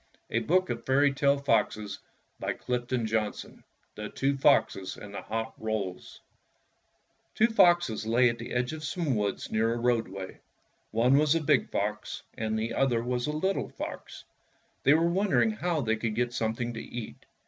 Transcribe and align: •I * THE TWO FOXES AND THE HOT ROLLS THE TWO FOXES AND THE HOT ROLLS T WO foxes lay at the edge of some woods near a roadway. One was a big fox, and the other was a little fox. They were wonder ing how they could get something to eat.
•I 0.03 0.03
* 0.03 0.29
THE 0.31 0.39
TWO 0.39 1.37
FOXES 1.37 1.99
AND 1.99 1.99
THE 2.41 2.49
HOT 2.61 2.75
ROLLS 2.91 3.01
THE 3.93 4.09
TWO 4.25 4.33
FOXES 4.35 4.97
AND 4.97 5.13
THE 5.13 5.21
HOT 5.21 5.53
ROLLS 5.61 6.21
T 7.35 7.45
WO 7.45 7.53
foxes 7.53 8.07
lay 8.07 8.27
at 8.27 8.39
the 8.39 8.51
edge 8.51 8.73
of 8.73 8.83
some 8.83 9.13
woods 9.15 9.51
near 9.51 9.71
a 9.71 9.77
roadway. 9.77 10.39
One 10.89 11.19
was 11.19 11.35
a 11.35 11.39
big 11.39 11.69
fox, 11.69 12.23
and 12.35 12.57
the 12.57 12.73
other 12.73 13.03
was 13.03 13.27
a 13.27 13.31
little 13.31 13.69
fox. 13.69 14.23
They 14.81 14.95
were 14.95 15.07
wonder 15.07 15.39
ing 15.39 15.51
how 15.51 15.81
they 15.81 15.97
could 15.97 16.15
get 16.15 16.33
something 16.33 16.73
to 16.73 16.81
eat. 16.81 17.27